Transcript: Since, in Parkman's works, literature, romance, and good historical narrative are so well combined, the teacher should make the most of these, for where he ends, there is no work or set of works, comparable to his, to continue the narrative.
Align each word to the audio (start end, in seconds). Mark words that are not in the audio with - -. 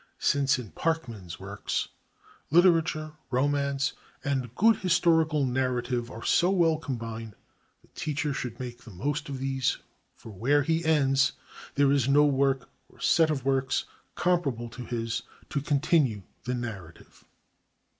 Since, 0.17 0.57
in 0.57 0.71
Parkman's 0.71 1.39
works, 1.39 1.89
literature, 2.49 3.11
romance, 3.29 3.93
and 4.23 4.55
good 4.55 4.77
historical 4.77 5.45
narrative 5.45 6.09
are 6.09 6.23
so 6.25 6.49
well 6.49 6.79
combined, 6.79 7.35
the 7.83 7.87
teacher 7.89 8.33
should 8.33 8.59
make 8.59 8.79
the 8.81 8.89
most 8.89 9.29
of 9.29 9.37
these, 9.37 9.77
for 10.15 10.31
where 10.31 10.63
he 10.63 10.83
ends, 10.83 11.33
there 11.75 11.91
is 11.91 12.07
no 12.07 12.25
work 12.25 12.67
or 12.89 12.99
set 12.99 13.29
of 13.29 13.45
works, 13.45 13.83
comparable 14.15 14.69
to 14.69 14.85
his, 14.85 15.21
to 15.51 15.61
continue 15.61 16.23
the 16.45 16.55
narrative. 16.55 17.23